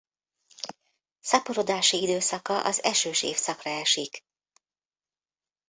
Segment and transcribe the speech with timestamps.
[1.19, 4.23] Szaporodási időszaka az esős évszakra esik.